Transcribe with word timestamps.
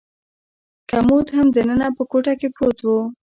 کمود 0.89 1.27
هم 1.37 1.47
دننه 1.55 1.87
په 1.97 2.03
کوټه 2.11 2.33
کې 2.39 2.47
پروت 2.55 2.79
و. 2.83 2.89